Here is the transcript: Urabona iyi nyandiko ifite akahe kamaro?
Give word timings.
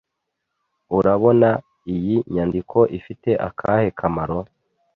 Urabona 0.97 1.49
iyi 1.95 2.15
nyandiko 2.33 2.77
ifite 2.97 3.29
akahe 3.47 3.87
kamaro? 3.99 4.39